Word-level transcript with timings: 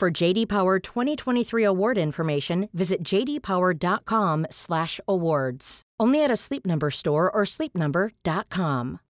For 0.00 0.10
JD 0.10 0.48
Power 0.48 0.80
2023 0.80 1.62
award 1.62 1.98
information, 1.98 2.70
visit 2.72 3.04
jdpower.com/awards. 3.04 5.82
Only 6.00 6.24
at 6.24 6.30
a 6.30 6.36
Sleep 6.36 6.64
Number 6.64 6.90
store 6.90 7.30
or 7.30 7.44
sleepnumber.com. 7.44 9.00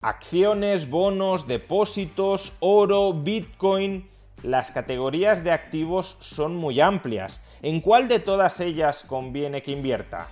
Acciones, 0.00 0.88
bonos, 0.88 1.48
depósitos, 1.48 2.52
oro, 2.60 3.12
Bitcoin. 3.12 4.08
Las 4.44 4.70
categorías 4.70 5.42
de 5.42 5.50
activos 5.50 6.16
son 6.20 6.54
muy 6.54 6.80
amplias. 6.80 7.42
¿En 7.60 7.80
cuál 7.80 8.06
de 8.06 8.20
todas 8.20 8.60
ellas 8.60 9.02
conviene 9.02 9.64
que 9.64 9.72
invierta? 9.72 10.28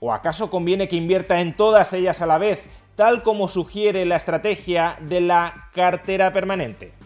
¿O 0.00 0.12
acaso 0.12 0.50
conviene 0.50 0.88
que 0.88 0.96
invierta 0.96 1.40
en 1.40 1.54
todas 1.54 1.92
ellas 1.92 2.20
a 2.22 2.26
la 2.26 2.38
vez, 2.38 2.64
tal 2.96 3.22
como 3.22 3.46
sugiere 3.46 4.04
la 4.04 4.16
estrategia 4.16 4.96
de 5.00 5.20
la 5.20 5.68
cartera 5.72 6.32
permanente? 6.32 7.00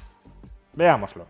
Veámoslo. 0.77 1.27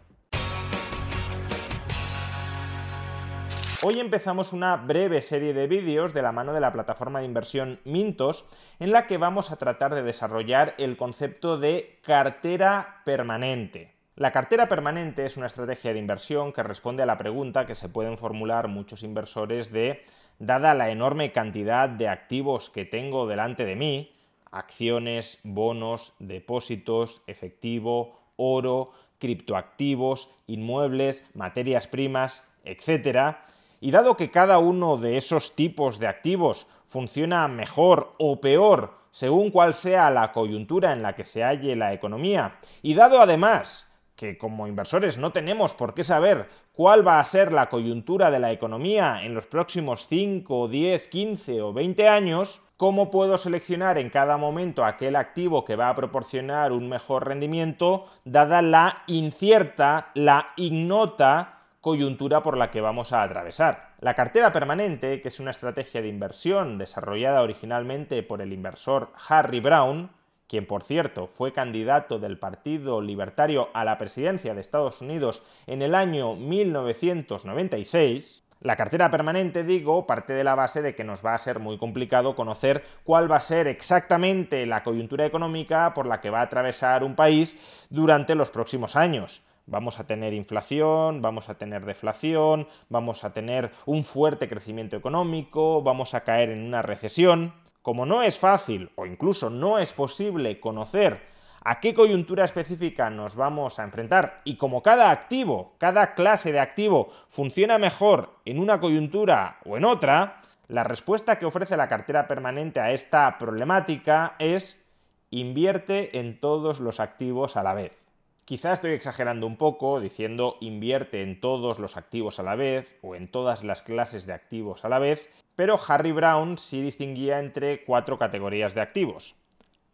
Hoy 3.82 4.00
empezamos 4.00 4.52
una 4.52 4.76
breve 4.76 5.22
serie 5.22 5.54
de 5.54 5.68
vídeos 5.68 6.12
de 6.12 6.22
la 6.22 6.32
mano 6.32 6.52
de 6.52 6.60
la 6.60 6.72
plataforma 6.72 7.20
de 7.20 7.26
inversión 7.26 7.78
Mintos, 7.84 8.48
en 8.80 8.90
la 8.90 9.06
que 9.06 9.18
vamos 9.18 9.52
a 9.52 9.56
tratar 9.56 9.94
de 9.94 10.02
desarrollar 10.02 10.74
el 10.78 10.96
concepto 10.96 11.58
de 11.58 12.00
cartera 12.02 13.02
permanente. 13.04 13.92
La 14.16 14.32
cartera 14.32 14.68
permanente 14.68 15.24
es 15.24 15.36
una 15.36 15.46
estrategia 15.46 15.92
de 15.92 16.00
inversión 16.00 16.52
que 16.52 16.64
responde 16.64 17.04
a 17.04 17.06
la 17.06 17.18
pregunta 17.18 17.66
que 17.66 17.76
se 17.76 17.88
pueden 17.88 18.18
formular 18.18 18.66
muchos 18.66 19.04
inversores 19.04 19.70
de, 19.70 20.04
dada 20.40 20.74
la 20.74 20.90
enorme 20.90 21.30
cantidad 21.30 21.88
de 21.88 22.08
activos 22.08 22.70
que 22.70 22.84
tengo 22.84 23.28
delante 23.28 23.64
de 23.64 23.76
mí, 23.76 24.12
acciones, 24.50 25.38
bonos, 25.44 26.14
depósitos, 26.18 27.22
efectivo, 27.26 28.18
oro, 28.36 28.92
criptoactivos, 29.18 30.30
inmuebles, 30.46 31.26
materias 31.34 31.86
primas, 31.86 32.46
etc., 32.64 33.36
y 33.80 33.90
dado 33.90 34.16
que 34.16 34.30
cada 34.30 34.58
uno 34.58 34.96
de 34.96 35.16
esos 35.16 35.54
tipos 35.54 35.98
de 35.98 36.06
activos 36.06 36.66
funciona 36.86 37.46
mejor 37.46 38.14
o 38.18 38.40
peor 38.40 38.94
según 39.16 39.50
cuál 39.50 39.72
sea 39.72 40.10
la 40.10 40.32
coyuntura 40.32 40.92
en 40.92 41.02
la 41.02 41.14
que 41.14 41.24
se 41.24 41.42
halle 41.42 41.74
la 41.74 41.94
economía, 41.94 42.58
y 42.82 42.92
dado 42.92 43.20
además 43.20 43.85
que 44.16 44.38
como 44.38 44.66
inversores 44.66 45.18
no 45.18 45.30
tenemos 45.30 45.74
por 45.74 45.94
qué 45.94 46.02
saber 46.02 46.48
cuál 46.72 47.06
va 47.06 47.20
a 47.20 47.24
ser 47.24 47.52
la 47.52 47.68
coyuntura 47.68 48.30
de 48.30 48.38
la 48.38 48.50
economía 48.50 49.22
en 49.22 49.34
los 49.34 49.46
próximos 49.46 50.06
5, 50.08 50.68
10, 50.68 51.08
15 51.08 51.62
o 51.62 51.72
20 51.72 52.08
años, 52.08 52.62
¿cómo 52.76 53.10
puedo 53.10 53.38
seleccionar 53.38 53.98
en 53.98 54.10
cada 54.10 54.36
momento 54.38 54.84
aquel 54.84 55.16
activo 55.16 55.64
que 55.64 55.76
va 55.76 55.90
a 55.90 55.94
proporcionar 55.94 56.72
un 56.72 56.88
mejor 56.88 57.28
rendimiento 57.28 58.06
dada 58.24 58.62
la 58.62 59.02
incierta, 59.06 60.10
la 60.14 60.48
ignota 60.56 61.56
coyuntura 61.86 62.42
por 62.42 62.56
la 62.56 62.72
que 62.72 62.80
vamos 62.80 63.12
a 63.12 63.22
atravesar. 63.22 63.90
La 64.00 64.14
cartera 64.14 64.52
permanente, 64.52 65.22
que 65.22 65.28
es 65.28 65.38
una 65.38 65.52
estrategia 65.52 66.02
de 66.02 66.08
inversión 66.08 66.78
desarrollada 66.78 67.42
originalmente 67.42 68.24
por 68.24 68.42
el 68.42 68.52
inversor 68.52 69.12
Harry 69.28 69.60
Brown, 69.60 70.10
quien 70.48 70.66
por 70.66 70.82
cierto 70.82 71.26
fue 71.26 71.52
candidato 71.52 72.18
del 72.18 72.38
Partido 72.38 73.00
Libertario 73.00 73.68
a 73.74 73.84
la 73.84 73.98
presidencia 73.98 74.54
de 74.54 74.60
Estados 74.60 75.00
Unidos 75.00 75.42
en 75.66 75.82
el 75.82 75.94
año 75.94 76.34
1996, 76.34 78.42
la 78.60 78.76
cartera 78.76 79.10
permanente, 79.10 79.64
digo, 79.64 80.06
parte 80.06 80.32
de 80.32 80.42
la 80.42 80.54
base 80.54 80.80
de 80.80 80.94
que 80.94 81.04
nos 81.04 81.24
va 81.24 81.34
a 81.34 81.38
ser 81.38 81.58
muy 81.58 81.78
complicado 81.78 82.34
conocer 82.34 82.84
cuál 83.04 83.30
va 83.30 83.36
a 83.36 83.40
ser 83.40 83.66
exactamente 83.66 84.64
la 84.66 84.82
coyuntura 84.82 85.26
económica 85.26 85.92
por 85.94 86.06
la 86.06 86.20
que 86.20 86.30
va 86.30 86.40
a 86.40 86.44
atravesar 86.44 87.04
un 87.04 87.14
país 87.14 87.86
durante 87.90 88.34
los 88.34 88.50
próximos 88.50 88.96
años. 88.96 89.42
Vamos 89.66 89.98
a 89.98 90.06
tener 90.06 90.32
inflación, 90.32 91.22
vamos 91.22 91.48
a 91.48 91.58
tener 91.58 91.84
deflación, 91.84 92.68
vamos 92.88 93.24
a 93.24 93.32
tener 93.32 93.72
un 93.84 94.04
fuerte 94.04 94.48
crecimiento 94.48 94.96
económico, 94.96 95.82
vamos 95.82 96.14
a 96.14 96.22
caer 96.22 96.50
en 96.50 96.64
una 96.64 96.82
recesión. 96.82 97.52
Como 97.86 98.04
no 98.04 98.20
es 98.20 98.36
fácil 98.36 98.90
o 98.96 99.06
incluso 99.06 99.48
no 99.48 99.78
es 99.78 99.92
posible 99.92 100.58
conocer 100.58 101.20
a 101.62 101.78
qué 101.78 101.94
coyuntura 101.94 102.44
específica 102.44 103.10
nos 103.10 103.36
vamos 103.36 103.78
a 103.78 103.84
enfrentar 103.84 104.40
y 104.42 104.56
como 104.56 104.82
cada 104.82 105.12
activo, 105.12 105.76
cada 105.78 106.16
clase 106.16 106.50
de 106.50 106.58
activo 106.58 107.12
funciona 107.28 107.78
mejor 107.78 108.40
en 108.44 108.58
una 108.58 108.80
coyuntura 108.80 109.58
o 109.64 109.76
en 109.76 109.84
otra, 109.84 110.40
la 110.66 110.82
respuesta 110.82 111.38
que 111.38 111.46
ofrece 111.46 111.76
la 111.76 111.86
cartera 111.86 112.26
permanente 112.26 112.80
a 112.80 112.90
esta 112.90 113.38
problemática 113.38 114.34
es 114.40 114.84
invierte 115.30 116.18
en 116.18 116.40
todos 116.40 116.80
los 116.80 116.98
activos 116.98 117.56
a 117.56 117.62
la 117.62 117.74
vez. 117.74 118.05
Quizá 118.46 118.72
estoy 118.72 118.92
exagerando 118.92 119.44
un 119.44 119.56
poco 119.56 120.00
diciendo 120.00 120.56
invierte 120.60 121.22
en 121.22 121.40
todos 121.40 121.80
los 121.80 121.96
activos 121.96 122.38
a 122.38 122.44
la 122.44 122.54
vez 122.54 122.96
o 123.02 123.16
en 123.16 123.28
todas 123.28 123.64
las 123.64 123.82
clases 123.82 124.24
de 124.24 124.34
activos 124.34 124.84
a 124.84 124.88
la 124.88 125.00
vez, 125.00 125.28
pero 125.56 125.80
Harry 125.88 126.12
Brown 126.12 126.56
sí 126.56 126.80
distinguía 126.80 127.40
entre 127.40 127.84
cuatro 127.84 128.18
categorías 128.18 128.76
de 128.76 128.82
activos. 128.82 129.34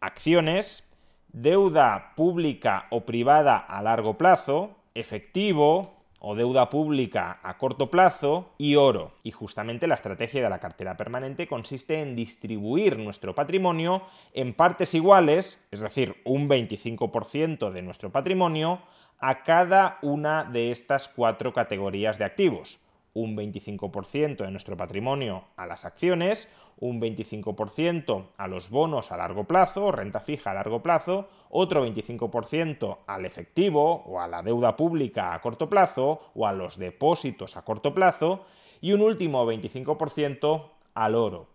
Acciones, 0.01 0.87
deuda 1.29 2.13
pública 2.15 2.85
o 2.91 3.05
privada 3.05 3.57
a 3.57 3.81
largo 3.81 4.19
plazo, 4.19 4.75
efectivo, 4.93 5.92
o 6.25 6.35
deuda 6.35 6.69
pública 6.69 7.39
a 7.43 7.57
corto 7.57 7.91
plazo 7.91 8.55
y 8.57 8.75
oro. 8.75 9.11
Y 9.23 9.31
justamente 9.31 9.87
la 9.87 9.95
estrategia 9.95 10.41
de 10.41 10.49
la 10.49 10.59
cartera 10.59 10.95
permanente 10.95 11.47
consiste 11.47 11.99
en 11.99 12.15
distribuir 12.15 12.97
nuestro 12.97 13.35
patrimonio 13.35 14.03
en 14.33 14.53
partes 14.53 14.93
iguales, 14.95 15.61
es 15.69 15.81
decir, 15.81 16.15
un 16.23 16.47
25% 16.47 17.71
de 17.71 17.81
nuestro 17.81 18.09
patrimonio, 18.11 18.81
a 19.19 19.43
cada 19.43 19.99
una 20.01 20.45
de 20.45 20.71
estas 20.71 21.09
cuatro 21.09 21.51
categorías 21.51 22.17
de 22.17 22.25
activos 22.25 22.82
un 23.13 23.37
25% 23.37 24.37
de 24.37 24.51
nuestro 24.51 24.75
patrimonio 24.75 25.45
a 25.55 25.67
las 25.67 25.85
acciones, 25.85 26.51
un 26.79 26.99
25% 26.99 28.25
a 28.37 28.47
los 28.47 28.69
bonos 28.69 29.11
a 29.11 29.17
largo 29.17 29.45
plazo, 29.45 29.91
renta 29.91 30.19
fija 30.19 30.51
a 30.51 30.55
largo 30.55 30.81
plazo, 30.81 31.29
otro 31.49 31.85
25% 31.85 32.97
al 33.05 33.25
efectivo 33.25 34.03
o 34.05 34.19
a 34.19 34.27
la 34.27 34.41
deuda 34.41 34.75
pública 34.75 35.33
a 35.33 35.41
corto 35.41 35.69
plazo 35.69 36.31
o 36.33 36.47
a 36.47 36.53
los 36.53 36.77
depósitos 36.77 37.55
a 37.55 37.63
corto 37.63 37.93
plazo 37.93 38.45
y 38.81 38.93
un 38.93 39.01
último 39.01 39.45
25% 39.45 40.69
al 40.95 41.15
oro. 41.15 41.47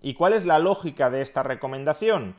¿Y 0.00 0.14
cuál 0.14 0.32
es 0.32 0.44
la 0.44 0.58
lógica 0.58 1.10
de 1.10 1.22
esta 1.22 1.42
recomendación? 1.42 2.34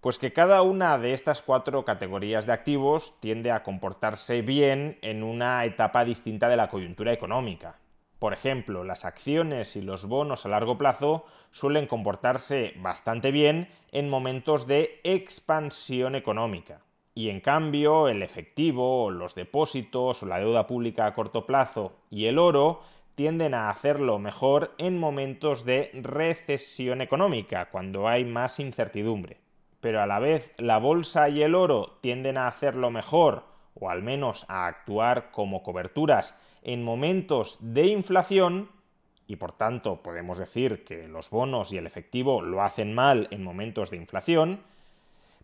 Pues 0.00 0.18
que 0.18 0.32
cada 0.32 0.62
una 0.62 0.98
de 0.98 1.12
estas 1.12 1.42
cuatro 1.42 1.84
categorías 1.84 2.46
de 2.46 2.52
activos 2.52 3.18
tiende 3.20 3.50
a 3.50 3.64
comportarse 3.64 4.42
bien 4.42 4.98
en 5.02 5.24
una 5.24 5.64
etapa 5.64 6.04
distinta 6.04 6.48
de 6.48 6.56
la 6.56 6.68
coyuntura 6.68 7.12
económica. 7.12 7.78
Por 8.18 8.32
ejemplo, 8.32 8.82
las 8.82 9.04
acciones 9.04 9.76
y 9.76 9.82
los 9.82 10.06
bonos 10.06 10.44
a 10.44 10.48
largo 10.48 10.76
plazo 10.76 11.24
suelen 11.50 11.86
comportarse 11.86 12.74
bastante 12.78 13.30
bien 13.30 13.68
en 13.92 14.10
momentos 14.10 14.66
de 14.66 15.00
expansión 15.04 16.16
económica. 16.16 16.80
Y 17.14 17.30
en 17.30 17.40
cambio, 17.40 18.08
el 18.08 18.22
efectivo, 18.22 19.10
los 19.10 19.34
depósitos 19.34 20.22
o 20.22 20.26
la 20.26 20.38
deuda 20.38 20.66
pública 20.66 21.06
a 21.06 21.14
corto 21.14 21.46
plazo 21.46 21.92
y 22.10 22.26
el 22.26 22.38
oro 22.38 22.82
tienden 23.14 23.54
a 23.54 23.70
hacerlo 23.70 24.18
mejor 24.18 24.74
en 24.78 24.98
momentos 24.98 25.64
de 25.64 25.90
recesión 25.94 27.00
económica, 27.00 27.70
cuando 27.70 28.06
hay 28.06 28.24
más 28.24 28.60
incertidumbre. 28.60 29.38
Pero 29.80 30.00
a 30.00 30.06
la 30.06 30.20
vez 30.20 30.52
la 30.58 30.78
bolsa 30.78 31.28
y 31.28 31.42
el 31.42 31.56
oro 31.56 31.98
tienden 32.00 32.36
a 32.36 32.46
hacerlo 32.46 32.90
mejor, 32.90 33.44
o 33.74 33.90
al 33.90 34.02
menos 34.02 34.44
a 34.48 34.66
actuar 34.66 35.30
como 35.32 35.62
coberturas 35.62 36.38
en 36.68 36.84
momentos 36.84 37.56
de 37.62 37.86
inflación, 37.86 38.68
y 39.26 39.36
por 39.36 39.52
tanto 39.52 40.02
podemos 40.02 40.36
decir 40.36 40.84
que 40.84 41.08
los 41.08 41.30
bonos 41.30 41.72
y 41.72 41.78
el 41.78 41.86
efectivo 41.86 42.42
lo 42.42 42.62
hacen 42.62 42.94
mal 42.94 43.26
en 43.30 43.42
momentos 43.42 43.90
de 43.90 43.96
inflación, 43.96 44.60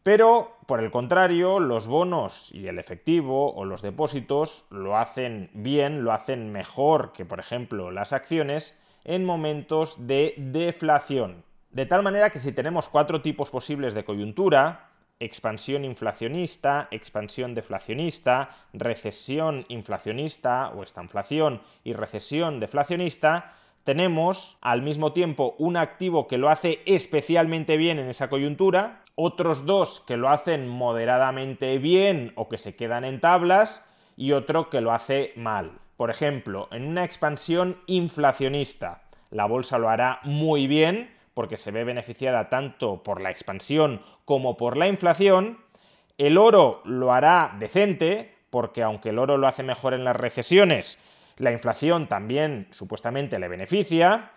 pero 0.03 0.59
por 0.67 0.81
el 0.81 0.91
contrario, 0.91 1.61
los 1.61 1.87
bonos 1.87 2.55
y 2.55 2.69
el 2.69 2.79
efectivo 2.79 3.55
o 3.55 3.65
los 3.65 3.81
depósitos 3.81 4.67
lo 4.71 4.99
hacen 4.99 5.49
bien, 5.55 6.05
lo 6.05 6.13
hacen 6.13 6.53
mejor 6.53 7.15
que 7.15 7.25
por 7.25 7.41
ejemplo 7.41 7.91
las 7.91 8.13
acciones 8.13 8.79
en 9.05 9.25
momentos 9.25 10.07
de 10.07 10.35
deflación. 10.37 11.43
De 11.71 11.87
tal 11.87 12.03
manera 12.03 12.29
que 12.29 12.39
si 12.39 12.53
tenemos 12.53 12.91
cuatro 12.91 13.23
tipos 13.23 13.49
posibles 13.49 13.95
de 13.95 14.05
coyuntura, 14.05 14.91
expansión 15.21 15.85
inflacionista, 15.85 16.89
expansión 16.91 17.55
deflacionista, 17.55 18.51
recesión 18.73 19.65
inflacionista 19.69 20.71
o 20.71 20.83
estanflación 20.83 21.63
y 21.85 21.93
recesión 21.93 22.61
deflacionista, 22.61 23.55
tenemos 23.85 24.57
al 24.63 24.83
mismo 24.83 25.13
tiempo 25.13 25.55
un 25.59 25.77
activo 25.77 26.27
que 26.27 26.39
lo 26.39 26.49
hace 26.49 26.81
especialmente 26.87 27.77
bien 27.77 27.99
en 27.99 28.09
esa 28.09 28.29
coyuntura, 28.29 29.03
otros 29.15 29.67
dos 29.67 30.01
que 30.01 30.17
lo 30.17 30.31
hacen 30.31 30.67
moderadamente 30.67 31.79
bien 31.79 32.33
o 32.35 32.49
que 32.49 32.59
se 32.59 32.77
quedan 32.77 33.05
en 33.05 33.21
tablas 33.21 33.85
y 34.17 34.33
otro 34.33 34.71
que 34.71 34.81
lo 34.81 34.93
hace 34.93 35.33
mal. 35.37 35.73
Por 35.97 36.11
ejemplo, 36.11 36.69
en 36.73 36.87
una 36.87 37.05
expansión 37.05 37.79
inflacionista, 37.87 39.03
la 39.31 39.47
bolsa 39.47 39.79
lo 39.79 39.89
hará 39.89 40.21
muy 40.25 40.67
bien 40.67 41.14
porque 41.35 41.57
se 41.57 41.71
ve 41.71 41.85
beneficiada 41.85 42.49
tanto 42.49 43.03
por 43.03 43.21
la 43.21 43.31
expansión 43.31 44.01
como 44.25 44.57
por 44.57 44.77
la 44.77 44.89
inflación. 44.89 45.59
El 46.17 46.39
oro 46.39 46.81
lo 46.85 47.13
hará 47.13 47.57
decente 47.59 48.35
porque 48.51 48.83
aunque 48.83 49.11
el 49.11 49.19
oro 49.19 49.37
lo 49.37 49.49
hace 49.49 49.65
mejor 49.65 49.95
en 49.95 50.05
las 50.05 50.15
recesiones, 50.15 50.99
la 51.37 51.51
inflación 51.51 52.09
también 52.09 52.69
supuestamente 52.71 53.39
le 53.39 53.49
beneficia. 53.49 54.31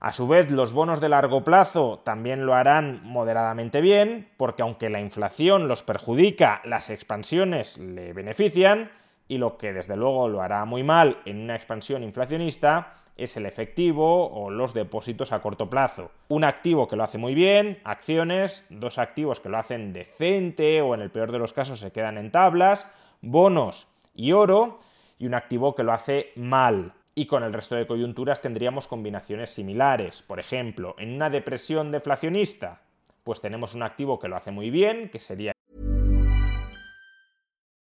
A 0.00 0.12
su 0.12 0.28
vez, 0.28 0.52
los 0.52 0.72
bonos 0.72 1.00
de 1.00 1.08
largo 1.08 1.42
plazo 1.42 2.00
también 2.04 2.46
lo 2.46 2.54
harán 2.54 3.00
moderadamente 3.02 3.80
bien, 3.80 4.28
porque 4.36 4.62
aunque 4.62 4.90
la 4.90 5.00
inflación 5.00 5.66
los 5.66 5.82
perjudica, 5.82 6.60
las 6.64 6.88
expansiones 6.88 7.78
le 7.78 8.12
benefician, 8.12 8.92
y 9.28 9.38
lo 9.38 9.58
que 9.58 9.72
desde 9.72 9.96
luego 9.96 10.28
lo 10.28 10.42
hará 10.42 10.64
muy 10.64 10.82
mal 10.82 11.18
en 11.24 11.40
una 11.40 11.54
expansión 11.54 12.02
inflacionista 12.02 12.94
es 13.16 13.36
el 13.36 13.46
efectivo 13.46 14.30
o 14.30 14.48
los 14.48 14.72
depósitos 14.72 15.32
a 15.32 15.42
corto 15.42 15.68
plazo. 15.68 16.10
Un 16.28 16.44
activo 16.44 16.88
que 16.88 16.96
lo 16.96 17.04
hace 17.04 17.18
muy 17.18 17.34
bien, 17.34 17.78
acciones, 17.84 18.64
dos 18.70 18.96
activos 18.96 19.40
que 19.40 19.48
lo 19.48 19.58
hacen 19.58 19.92
decente 19.92 20.80
o 20.80 20.94
en 20.94 21.02
el 21.02 21.10
peor 21.10 21.32
de 21.32 21.40
los 21.40 21.52
casos 21.52 21.80
se 21.80 21.92
quedan 21.92 22.16
en 22.16 22.30
tablas, 22.30 22.90
bonos 23.20 23.88
y 24.14 24.32
oro, 24.32 24.76
y 25.18 25.26
un 25.26 25.34
activo 25.34 25.74
que 25.74 25.82
lo 25.82 25.92
hace 25.92 26.32
mal. 26.36 26.92
Y 27.16 27.26
con 27.26 27.42
el 27.42 27.52
resto 27.52 27.74
de 27.74 27.88
coyunturas 27.88 28.40
tendríamos 28.40 28.86
combinaciones 28.86 29.50
similares. 29.50 30.22
Por 30.22 30.38
ejemplo, 30.38 30.94
en 30.98 31.12
una 31.12 31.28
depresión 31.28 31.90
deflacionista, 31.90 32.82
pues 33.24 33.40
tenemos 33.40 33.74
un 33.74 33.82
activo 33.82 34.20
que 34.20 34.28
lo 34.28 34.36
hace 34.36 34.52
muy 34.52 34.70
bien, 34.70 35.10
que 35.10 35.18
sería 35.18 35.52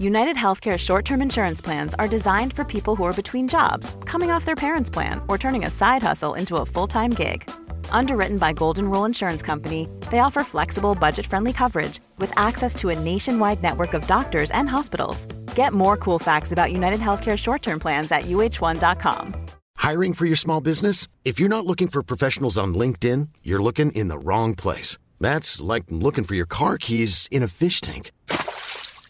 United 0.00 0.36
Healthcare 0.36 0.78
short 0.78 1.04
term 1.04 1.20
insurance 1.20 1.60
plans 1.60 1.92
are 1.98 2.06
designed 2.06 2.52
for 2.52 2.64
people 2.64 2.94
who 2.94 3.02
are 3.02 3.12
between 3.12 3.48
jobs, 3.48 3.96
coming 4.04 4.30
off 4.30 4.44
their 4.44 4.54
parents' 4.54 4.90
plan, 4.90 5.20
or 5.26 5.36
turning 5.36 5.64
a 5.64 5.70
side 5.70 6.04
hustle 6.04 6.34
into 6.34 6.56
a 6.58 6.64
full 6.64 6.86
time 6.86 7.10
gig. 7.10 7.50
Underwritten 7.90 8.38
by 8.38 8.52
Golden 8.52 8.88
Rule 8.88 9.04
Insurance 9.06 9.42
Company, 9.42 9.88
they 10.12 10.20
offer 10.20 10.44
flexible, 10.44 10.94
budget 10.94 11.26
friendly 11.26 11.52
coverage 11.52 11.98
with 12.18 12.32
access 12.38 12.76
to 12.76 12.90
a 12.90 12.98
nationwide 12.98 13.60
network 13.60 13.92
of 13.92 14.06
doctors 14.06 14.52
and 14.52 14.68
hospitals. 14.68 15.26
Get 15.56 15.72
more 15.72 15.96
cool 15.96 16.20
facts 16.20 16.52
about 16.52 16.72
United 16.72 17.00
Healthcare 17.00 17.36
short 17.36 17.62
term 17.62 17.80
plans 17.80 18.12
at 18.12 18.22
uh1.com. 18.22 19.34
Hiring 19.78 20.12
for 20.14 20.26
your 20.26 20.36
small 20.36 20.60
business? 20.60 21.08
If 21.24 21.40
you're 21.40 21.48
not 21.48 21.66
looking 21.66 21.88
for 21.88 22.04
professionals 22.04 22.56
on 22.56 22.72
LinkedIn, 22.72 23.30
you're 23.42 23.62
looking 23.62 23.90
in 23.92 24.06
the 24.06 24.18
wrong 24.18 24.54
place. 24.54 24.96
That's 25.18 25.60
like 25.60 25.84
looking 25.90 26.22
for 26.22 26.36
your 26.36 26.46
car 26.46 26.78
keys 26.78 27.26
in 27.32 27.42
a 27.42 27.48
fish 27.48 27.80
tank. 27.80 28.12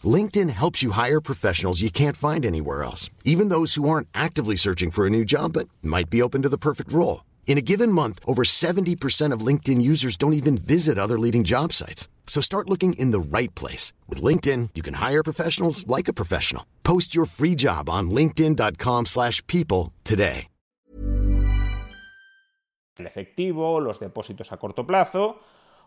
LinkedIn 0.05 0.49
helps 0.51 0.81
you 0.81 0.91
hire 0.91 1.19
professionals 1.19 1.81
you 1.81 1.91
can't 1.91 2.15
find 2.15 2.45
anywhere 2.45 2.83
else, 2.83 3.09
even 3.25 3.49
those 3.49 3.75
who 3.75 3.89
aren't 3.89 4.07
actively 4.13 4.55
searching 4.55 4.91
for 4.91 5.05
a 5.05 5.09
new 5.09 5.25
job 5.25 5.51
but 5.53 5.67
might 5.83 6.09
be 6.09 6.21
open 6.21 6.41
to 6.43 6.49
the 6.49 6.57
perfect 6.57 6.93
role. 6.93 7.25
In 7.47 7.57
a 7.57 7.61
given 7.61 7.91
month, 7.91 8.19
over 8.25 8.43
70% 8.43 9.33
of 9.33 9.41
LinkedIn 9.41 9.81
users 9.81 10.15
don't 10.15 10.33
even 10.33 10.57
visit 10.57 10.97
other 10.97 11.19
leading 11.19 11.43
job 11.43 11.73
sites. 11.73 12.07
So 12.27 12.41
start 12.41 12.69
looking 12.69 12.93
in 12.93 13.11
the 13.11 13.19
right 13.19 13.53
place. 13.55 13.91
With 14.07 14.21
LinkedIn, 14.21 14.69
you 14.75 14.83
can 14.83 14.93
hire 14.93 15.23
professionals 15.23 15.85
like 15.87 16.07
a 16.07 16.13
professional. 16.13 16.63
Post 16.83 17.15
your 17.15 17.25
free 17.25 17.55
job 17.55 17.89
on 17.89 18.11
linkedin.com 18.11 19.07
slash 19.07 19.45
people 19.47 19.91
today. 20.05 20.47
El 22.99 23.05
efectivo, 23.07 23.79
los 23.79 23.97
depósitos 23.97 24.51
a 24.51 24.57
corto 24.57 24.85
plazo, 24.85 25.39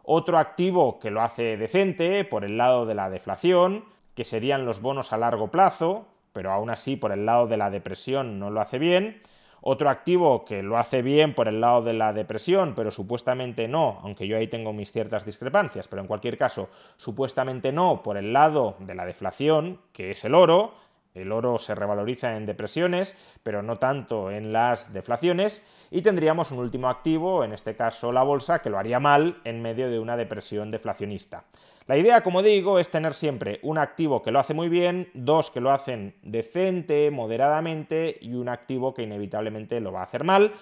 otro 0.04 0.38
activo 0.38 0.98
que 0.98 1.10
lo 1.10 1.20
hace 1.20 1.58
decente 1.58 2.24
por 2.24 2.42
el 2.42 2.56
lado 2.56 2.86
de 2.86 2.94
la 2.94 3.10
deflación, 3.10 3.84
que 4.14 4.24
serían 4.24 4.66
los 4.66 4.80
bonos 4.80 5.12
a 5.12 5.18
largo 5.18 5.50
plazo, 5.50 6.06
pero 6.32 6.52
aún 6.52 6.70
así 6.70 6.96
por 6.96 7.12
el 7.12 7.26
lado 7.26 7.46
de 7.46 7.56
la 7.56 7.70
depresión 7.70 8.38
no 8.38 8.50
lo 8.50 8.60
hace 8.60 8.78
bien. 8.78 9.22
Otro 9.64 9.88
activo 9.90 10.44
que 10.44 10.62
lo 10.62 10.76
hace 10.76 11.02
bien 11.02 11.34
por 11.34 11.46
el 11.46 11.60
lado 11.60 11.82
de 11.82 11.92
la 11.92 12.12
depresión, 12.12 12.74
pero 12.74 12.90
supuestamente 12.90 13.68
no, 13.68 14.00
aunque 14.02 14.26
yo 14.26 14.36
ahí 14.36 14.48
tengo 14.48 14.72
mis 14.72 14.90
ciertas 14.90 15.24
discrepancias, 15.24 15.86
pero 15.86 16.02
en 16.02 16.08
cualquier 16.08 16.36
caso, 16.36 16.68
supuestamente 16.96 17.70
no 17.70 18.02
por 18.02 18.16
el 18.16 18.32
lado 18.32 18.74
de 18.80 18.96
la 18.96 19.06
deflación, 19.06 19.80
que 19.92 20.10
es 20.10 20.24
el 20.24 20.34
oro. 20.34 20.74
El 21.14 21.30
oro 21.30 21.58
se 21.58 21.74
revaloriza 21.74 22.36
en 22.36 22.46
depresiones, 22.46 23.16
pero 23.42 23.62
no 23.62 23.78
tanto 23.78 24.30
en 24.30 24.52
las 24.52 24.92
deflaciones. 24.92 25.64
Y 25.90 26.02
tendríamos 26.02 26.50
un 26.50 26.58
último 26.58 26.88
activo, 26.88 27.44
en 27.44 27.52
este 27.52 27.76
caso 27.76 28.10
la 28.10 28.22
bolsa, 28.22 28.62
que 28.62 28.70
lo 28.70 28.78
haría 28.78 28.98
mal 28.98 29.40
en 29.44 29.62
medio 29.62 29.90
de 29.90 30.00
una 30.00 30.16
depresión 30.16 30.70
deflacionista. 30.70 31.44
La 31.86 31.96
idea, 31.96 32.20
como 32.22 32.42
digo, 32.42 32.78
es 32.78 32.90
tener 32.90 33.12
siempre 33.14 33.58
un 33.62 33.76
activo 33.76 34.22
que 34.22 34.30
lo 34.30 34.38
hace 34.38 34.54
muy 34.54 34.68
bien, 34.68 35.10
dos 35.14 35.50
que 35.50 35.60
lo 35.60 35.72
hacen 35.72 36.14
decente, 36.22 37.10
moderadamente 37.10 38.18
y 38.20 38.34
un 38.34 38.48
activo 38.48 38.94
que 38.94 39.02
inevitablemente 39.02 39.80
lo 39.80 39.90
va 39.90 40.00
a 40.00 40.04
hacer 40.04 40.22
mal, 40.22 40.52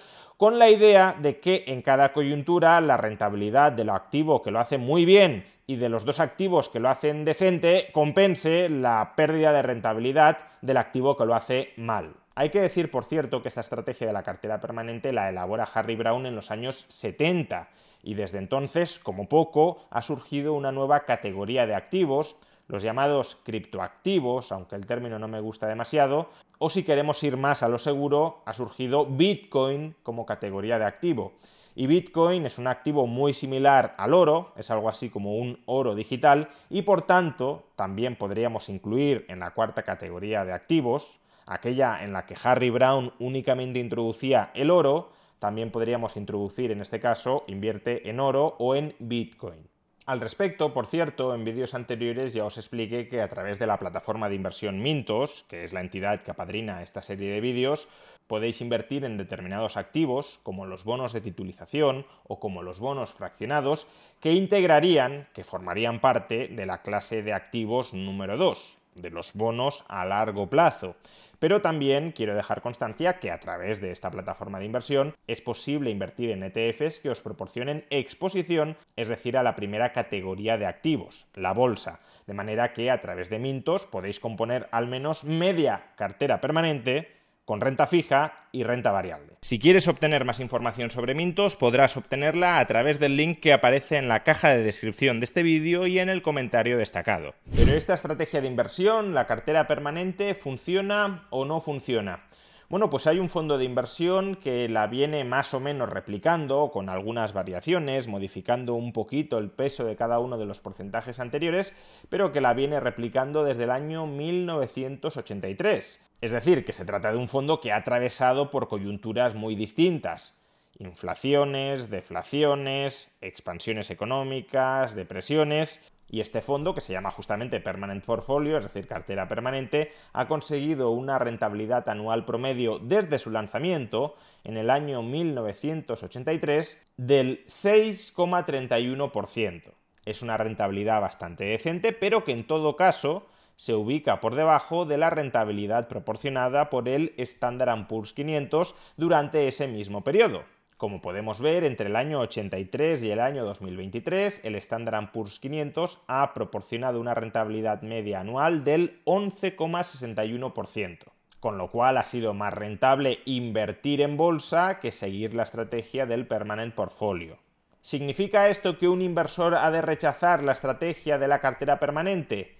con 0.41 0.57
la 0.57 0.71
idea 0.71 1.15
de 1.21 1.39
que 1.39 1.65
en 1.67 1.83
cada 1.83 2.13
coyuntura 2.13 2.81
la 2.81 2.97
rentabilidad 2.97 3.71
de 3.73 3.83
lo 3.83 3.93
activo 3.93 4.41
que 4.41 4.49
lo 4.49 4.59
hace 4.59 4.79
muy 4.79 5.05
bien 5.05 5.45
y 5.67 5.75
de 5.75 5.87
los 5.87 6.03
dos 6.03 6.19
activos 6.19 6.67
que 6.67 6.79
lo 6.79 6.89
hacen 6.89 7.25
decente 7.25 7.89
compense 7.93 8.67
la 8.67 9.13
pérdida 9.15 9.53
de 9.53 9.61
rentabilidad 9.61 10.39
del 10.63 10.77
activo 10.77 11.15
que 11.15 11.27
lo 11.27 11.35
hace 11.35 11.73
mal. 11.77 12.15
Hay 12.33 12.49
que 12.49 12.59
decir, 12.59 12.89
por 12.89 13.05
cierto, 13.05 13.43
que 13.43 13.49
esta 13.49 13.61
estrategia 13.61 14.07
de 14.07 14.13
la 14.13 14.23
cartera 14.23 14.59
permanente 14.59 15.13
la 15.13 15.29
elabora 15.29 15.69
Harry 15.71 15.95
Brown 15.95 16.25
en 16.25 16.35
los 16.35 16.49
años 16.49 16.87
70 16.89 17.69
y 18.01 18.15
desde 18.15 18.39
entonces, 18.39 18.97
como 18.97 19.29
poco, 19.29 19.85
ha 19.91 20.01
surgido 20.01 20.55
una 20.55 20.71
nueva 20.71 21.01
categoría 21.01 21.67
de 21.67 21.75
activos, 21.75 22.35
los 22.71 22.83
llamados 22.83 23.35
criptoactivos, 23.43 24.53
aunque 24.53 24.77
el 24.77 24.85
término 24.85 25.19
no 25.19 25.27
me 25.27 25.41
gusta 25.41 25.67
demasiado, 25.67 26.29
o 26.57 26.69
si 26.69 26.83
queremos 26.83 27.21
ir 27.21 27.35
más 27.35 27.63
a 27.63 27.67
lo 27.67 27.77
seguro, 27.77 28.41
ha 28.45 28.53
surgido 28.53 29.05
Bitcoin 29.05 29.93
como 30.03 30.25
categoría 30.25 30.79
de 30.79 30.85
activo. 30.85 31.33
Y 31.75 31.87
Bitcoin 31.87 32.45
es 32.45 32.57
un 32.57 32.67
activo 32.67 33.07
muy 33.07 33.33
similar 33.33 33.93
al 33.97 34.13
oro, 34.13 34.53
es 34.55 34.71
algo 34.71 34.87
así 34.87 35.09
como 35.09 35.35
un 35.35 35.59
oro 35.65 35.95
digital, 35.95 36.47
y 36.69 36.83
por 36.83 37.01
tanto 37.01 37.63
también 37.75 38.15
podríamos 38.15 38.69
incluir 38.69 39.25
en 39.27 39.39
la 39.39 39.51
cuarta 39.51 39.83
categoría 39.83 40.45
de 40.45 40.53
activos, 40.53 41.19
aquella 41.47 42.01
en 42.05 42.13
la 42.13 42.25
que 42.25 42.37
Harry 42.41 42.69
Brown 42.69 43.11
únicamente 43.19 43.79
introducía 43.79 44.51
el 44.53 44.71
oro, 44.71 45.11
también 45.39 45.71
podríamos 45.71 46.15
introducir 46.15 46.71
en 46.71 46.79
este 46.79 47.01
caso 47.01 47.43
invierte 47.47 48.09
en 48.09 48.21
oro 48.21 48.55
o 48.59 48.75
en 48.75 48.95
Bitcoin. 48.99 49.70
Al 50.11 50.19
respecto, 50.19 50.73
por 50.73 50.87
cierto, 50.87 51.33
en 51.33 51.45
vídeos 51.45 51.73
anteriores 51.73 52.33
ya 52.33 52.43
os 52.43 52.57
expliqué 52.57 53.07
que 53.07 53.21
a 53.21 53.29
través 53.29 53.59
de 53.59 53.65
la 53.65 53.79
plataforma 53.79 54.27
de 54.27 54.35
inversión 54.35 54.81
Mintos, 54.83 55.45
que 55.47 55.63
es 55.63 55.71
la 55.71 55.79
entidad 55.79 56.21
que 56.21 56.31
apadrina 56.31 56.83
esta 56.83 57.01
serie 57.01 57.31
de 57.31 57.39
vídeos, 57.39 57.87
podéis 58.27 58.59
invertir 58.59 59.05
en 59.05 59.15
determinados 59.15 59.77
activos, 59.77 60.41
como 60.43 60.65
los 60.65 60.83
bonos 60.83 61.13
de 61.13 61.21
titulización 61.21 62.05
o 62.27 62.41
como 62.41 62.61
los 62.61 62.81
bonos 62.81 63.13
fraccionados, 63.13 63.87
que 64.19 64.33
integrarían, 64.33 65.29
que 65.33 65.45
formarían 65.45 66.01
parte 66.01 66.49
de 66.49 66.65
la 66.65 66.81
clase 66.81 67.23
de 67.23 67.31
activos 67.31 67.93
número 67.93 68.35
2. 68.35 68.80
De 68.95 69.09
los 69.09 69.33
bonos 69.33 69.83
a 69.87 70.05
largo 70.05 70.49
plazo. 70.49 70.95
Pero 71.39 71.59
también 71.59 72.11
quiero 72.11 72.35
dejar 72.35 72.61
constancia 72.61 73.17
que 73.17 73.31
a 73.31 73.39
través 73.39 73.81
de 73.81 73.91
esta 73.91 74.11
plataforma 74.11 74.59
de 74.59 74.65
inversión 74.65 75.15
es 75.25 75.41
posible 75.41 75.89
invertir 75.89 76.29
en 76.29 76.43
ETFs 76.43 76.99
que 76.99 77.09
os 77.09 77.19
proporcionen 77.19 77.83
exposición, 77.89 78.77
es 78.95 79.09
decir, 79.09 79.35
a 79.37 79.43
la 79.43 79.55
primera 79.55 79.91
categoría 79.91 80.59
de 80.59 80.67
activos, 80.67 81.25
la 81.33 81.53
bolsa. 81.53 81.99
De 82.27 82.35
manera 82.35 82.73
que 82.73 82.91
a 82.91 83.01
través 83.01 83.31
de 83.31 83.39
Mintos 83.39 83.87
podéis 83.87 84.19
componer 84.19 84.69
al 84.71 84.87
menos 84.87 85.23
media 85.23 85.93
cartera 85.95 86.41
permanente 86.41 87.20
con 87.51 87.59
renta 87.59 87.85
fija 87.85 88.47
y 88.53 88.63
renta 88.63 88.91
variable. 88.91 89.33
Si 89.41 89.59
quieres 89.59 89.89
obtener 89.89 90.23
más 90.23 90.39
información 90.39 90.89
sobre 90.89 91.15
Mintos, 91.15 91.57
podrás 91.57 91.97
obtenerla 91.97 92.59
a 92.59 92.65
través 92.65 92.97
del 92.97 93.17
link 93.17 93.41
que 93.41 93.51
aparece 93.51 93.97
en 93.97 94.07
la 94.07 94.23
caja 94.23 94.51
de 94.51 94.63
descripción 94.63 95.19
de 95.19 95.25
este 95.25 95.43
vídeo 95.43 95.85
y 95.85 95.99
en 95.99 96.07
el 96.07 96.21
comentario 96.21 96.77
destacado. 96.77 97.35
Pero 97.53 97.73
esta 97.73 97.95
estrategia 97.95 98.39
de 98.39 98.47
inversión, 98.47 99.13
la 99.13 99.27
cartera 99.27 99.67
permanente, 99.67 100.33
¿funciona 100.33 101.27
o 101.29 101.43
no 101.43 101.59
funciona? 101.59 102.23
Bueno, 102.71 102.89
pues 102.89 103.05
hay 103.05 103.19
un 103.19 103.27
fondo 103.27 103.57
de 103.57 103.65
inversión 103.65 104.37
que 104.37 104.69
la 104.69 104.87
viene 104.87 105.25
más 105.25 105.53
o 105.53 105.59
menos 105.59 105.89
replicando, 105.89 106.71
con 106.71 106.87
algunas 106.87 107.33
variaciones, 107.33 108.07
modificando 108.07 108.75
un 108.75 108.93
poquito 108.93 109.39
el 109.39 109.49
peso 109.49 109.83
de 109.83 109.97
cada 109.97 110.19
uno 110.19 110.37
de 110.37 110.45
los 110.45 110.61
porcentajes 110.61 111.19
anteriores, 111.19 111.75
pero 112.07 112.31
que 112.31 112.39
la 112.39 112.53
viene 112.53 112.79
replicando 112.79 113.43
desde 113.43 113.65
el 113.65 113.71
año 113.71 114.07
1983. 114.07 116.01
Es 116.21 116.31
decir, 116.31 116.63
que 116.63 116.71
se 116.71 116.85
trata 116.85 117.11
de 117.11 117.17
un 117.17 117.27
fondo 117.27 117.59
que 117.59 117.73
ha 117.73 117.75
atravesado 117.75 118.49
por 118.49 118.69
coyunturas 118.69 119.35
muy 119.35 119.55
distintas. 119.55 120.41
Inflaciones, 120.79 121.89
deflaciones, 121.89 123.17
expansiones 123.19 123.89
económicas, 123.91 124.95
depresiones, 124.95 125.81
y 126.11 126.19
este 126.19 126.41
fondo, 126.41 126.75
que 126.75 126.81
se 126.81 126.91
llama 126.91 127.09
justamente 127.09 127.61
Permanent 127.61 128.03
Portfolio, 128.03 128.57
es 128.57 128.65
decir, 128.65 128.85
cartera 128.85 129.29
permanente, 129.29 129.93
ha 130.11 130.27
conseguido 130.27 130.91
una 130.91 131.17
rentabilidad 131.17 131.87
anual 131.87 132.25
promedio 132.25 132.79
desde 132.79 133.17
su 133.17 133.31
lanzamiento 133.31 134.15
en 134.43 134.57
el 134.57 134.69
año 134.69 135.03
1983 135.03 136.91
del 136.97 137.45
6,31%. 137.45 139.71
Es 140.03 140.21
una 140.21 140.35
rentabilidad 140.35 140.99
bastante 140.99 141.45
decente, 141.45 141.93
pero 141.93 142.25
que 142.25 142.33
en 142.33 142.45
todo 142.45 142.75
caso 142.75 143.27
se 143.55 143.73
ubica 143.73 144.19
por 144.19 144.35
debajo 144.35 144.85
de 144.85 144.97
la 144.97 145.11
rentabilidad 145.11 145.87
proporcionada 145.87 146.69
por 146.69 146.89
el 146.89 147.13
Standard 147.17 147.87
Poor's 147.87 148.11
500 148.11 148.75
durante 148.97 149.47
ese 149.47 149.69
mismo 149.69 150.03
periodo. 150.03 150.43
Como 150.81 150.99
podemos 150.99 151.39
ver, 151.39 151.63
entre 151.63 151.89
el 151.89 151.95
año 151.95 152.21
83 152.21 153.03
y 153.03 153.11
el 153.11 153.19
año 153.19 153.45
2023, 153.45 154.43
el 154.45 154.55
Standard 154.55 155.11
Poor's 155.11 155.39
500 155.39 156.01
ha 156.07 156.33
proporcionado 156.33 156.99
una 156.99 157.13
rentabilidad 157.13 157.83
media 157.83 158.21
anual 158.21 158.63
del 158.63 158.99
11,61%, 159.05 160.97
con 161.39 161.59
lo 161.59 161.69
cual 161.69 161.99
ha 161.99 162.03
sido 162.03 162.33
más 162.33 162.55
rentable 162.55 163.19
invertir 163.25 164.01
en 164.01 164.17
bolsa 164.17 164.79
que 164.79 164.91
seguir 164.91 165.35
la 165.35 165.43
estrategia 165.43 166.07
del 166.07 166.25
permanent 166.25 166.73
portfolio. 166.73 167.37
¿Significa 167.83 168.49
esto 168.49 168.79
que 168.79 168.87
un 168.87 169.03
inversor 169.03 169.53
ha 169.53 169.69
de 169.69 169.83
rechazar 169.83 170.43
la 170.43 170.53
estrategia 170.53 171.19
de 171.19 171.27
la 171.27 171.41
cartera 171.41 171.77
permanente? 171.77 172.57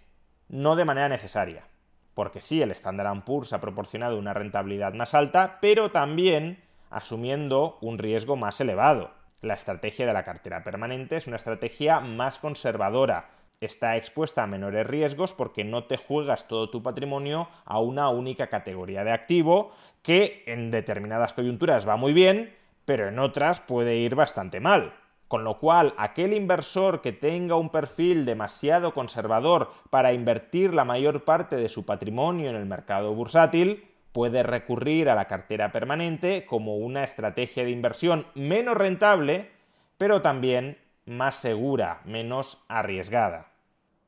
No 0.47 0.75
de 0.75 0.85
manera 0.85 1.09
necesaria, 1.09 1.65
porque 2.13 2.39
sí, 2.39 2.61
el 2.61 2.69
Standard 2.69 3.23
Poor's 3.23 3.51
ha 3.51 3.59
proporcionado 3.59 4.19
una 4.19 4.35
rentabilidad 4.35 4.93
más 4.93 5.15
alta, 5.15 5.57
pero 5.59 5.89
también 5.89 6.69
asumiendo 6.91 7.77
un 7.81 7.97
riesgo 7.97 8.35
más 8.35 8.61
elevado. 8.61 9.11
La 9.41 9.55
estrategia 9.55 10.05
de 10.05 10.13
la 10.13 10.23
cartera 10.23 10.63
permanente 10.63 11.15
es 11.15 11.25
una 11.25 11.37
estrategia 11.37 11.99
más 11.99 12.37
conservadora. 12.37 13.31
Está 13.59 13.97
expuesta 13.97 14.43
a 14.43 14.47
menores 14.47 14.85
riesgos 14.85 15.33
porque 15.33 15.63
no 15.63 15.85
te 15.85 15.97
juegas 15.97 16.47
todo 16.47 16.69
tu 16.69 16.83
patrimonio 16.83 17.47
a 17.65 17.79
una 17.79 18.09
única 18.09 18.47
categoría 18.47 19.03
de 19.03 19.11
activo 19.11 19.71
que 20.03 20.43
en 20.45 20.69
determinadas 20.69 21.33
coyunturas 21.33 21.87
va 21.87 21.95
muy 21.95 22.13
bien, 22.13 22.55
pero 22.85 23.07
en 23.07 23.19
otras 23.19 23.59
puede 23.59 23.95
ir 23.97 24.15
bastante 24.15 24.59
mal. 24.59 24.93
Con 25.27 25.43
lo 25.45 25.59
cual, 25.59 25.93
aquel 25.97 26.33
inversor 26.33 27.01
que 27.01 27.13
tenga 27.13 27.55
un 27.55 27.69
perfil 27.69 28.25
demasiado 28.25 28.93
conservador 28.93 29.71
para 29.89 30.11
invertir 30.11 30.73
la 30.73 30.83
mayor 30.83 31.23
parte 31.23 31.55
de 31.55 31.69
su 31.69 31.85
patrimonio 31.85 32.49
en 32.49 32.57
el 32.57 32.65
mercado 32.65 33.13
bursátil, 33.13 33.90
puede 34.11 34.43
recurrir 34.43 35.09
a 35.09 35.15
la 35.15 35.25
cartera 35.25 35.71
permanente 35.71 36.45
como 36.45 36.77
una 36.77 37.03
estrategia 37.03 37.63
de 37.63 37.71
inversión 37.71 38.27
menos 38.35 38.77
rentable, 38.77 39.51
pero 39.97 40.21
también 40.21 40.77
más 41.05 41.35
segura, 41.35 42.01
menos 42.05 42.63
arriesgada. 42.67 43.47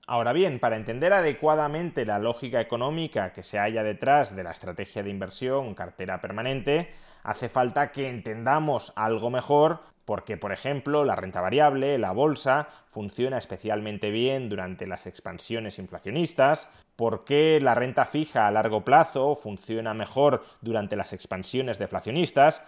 Ahora 0.06 0.34
bien, 0.34 0.60
para 0.60 0.76
entender 0.76 1.14
adecuadamente 1.14 2.06
la 2.06 2.20
lógica 2.20 2.60
económica 2.60 3.32
que 3.32 3.44
se 3.44 3.58
halla 3.58 3.84
detrás 3.84 4.36
de 4.36 4.44
la 4.44 4.52
estrategia 4.52 5.02
de 5.02 5.10
inversión 5.10 5.76
cartera 5.76 6.20
permanente, 6.20 6.92
hace 7.24 7.48
falta 7.48 7.92
que 7.92 8.10
entendamos 8.10 8.92
algo 8.98 9.30
mejor 9.30 9.93
porque, 10.06 10.38
por 10.38 10.52
ejemplo, 10.52 11.06
la 11.06 11.16
renta 11.16 11.42
variable, 11.42 11.98
la 11.98 12.12
bolsa, 12.12 12.68
funciona 12.88 13.38
especialmente 13.38 14.12
bien 14.12 14.50
durante 14.50 14.88
las 14.88 15.08
expansiones 15.08 15.80
inflacionistas, 15.80 16.70
por 16.96 17.26
qué 17.26 17.60
la 17.62 17.76
renta 17.76 18.06
fija 18.06 18.48
a 18.48 18.52
largo 18.52 18.84
plazo 18.84 19.36
funciona 19.36 19.94
mejor 19.94 20.44
durante 20.62 20.96
las 20.96 21.14
expansiones 21.14 21.80
deflacionistas, 21.80 22.64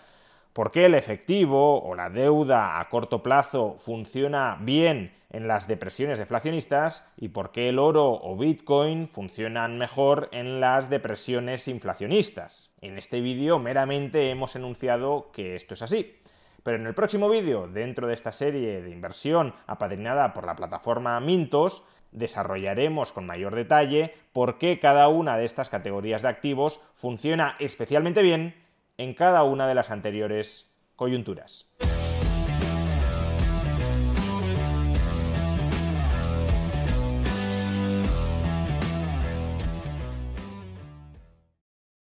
por 0.53 0.71
qué 0.71 0.85
el 0.85 0.95
efectivo 0.95 1.81
o 1.83 1.95
la 1.95 2.09
deuda 2.09 2.79
a 2.79 2.89
corto 2.89 3.21
plazo 3.21 3.75
funciona 3.77 4.57
bien 4.61 5.13
en 5.29 5.49
las 5.49 5.67
depresiones 5.67 6.17
deflacionistas 6.17 7.05
y 7.17 7.27
por 7.27 7.51
qué 7.51 7.67
el 7.67 7.77
oro 7.77 8.09
o 8.09 8.37
Bitcoin 8.37 9.09
funcionan 9.09 9.77
mejor 9.77 10.29
en 10.31 10.61
las 10.61 10.89
depresiones 10.89 11.67
inflacionistas. 11.67 12.73
En 12.79 12.97
este 12.97 13.19
vídeo 13.19 13.59
meramente 13.59 14.29
hemos 14.29 14.55
enunciado 14.55 15.29
que 15.33 15.57
esto 15.57 15.73
es 15.73 15.81
así. 15.81 16.15
Pero 16.65 16.77
en 16.77 16.87
el 16.87 16.95
próximo 16.95 17.29
vídeo, 17.29 17.67
dentro 17.67 18.07
de 18.07 18.15
esta 18.15 18.31
serie 18.31 18.81
de 18.81 18.89
inversión 18.89 19.53
apadrinada 19.67 20.33
por 20.33 20.47
la 20.47 20.55
plataforma 20.55 21.19
Mintos, 21.19 21.85
desarrollaremos 22.11 23.11
con 23.11 23.27
mayor 23.27 23.53
detalle 23.53 24.15
por 24.33 24.57
qué 24.57 24.79
cada 24.79 25.07
una 25.07 25.37
de 25.37 25.45
estas 25.45 25.69
categorías 25.69 26.23
de 26.23 26.29
activos 26.29 26.81
funciona 26.95 27.55
especialmente 27.59 28.23
bien 28.23 28.55
en 28.97 29.13
cada 29.13 29.43
una 29.43 29.67
de 29.67 29.75
las 29.75 29.91
anteriores 29.91 30.67
coyunturas. 30.95 31.67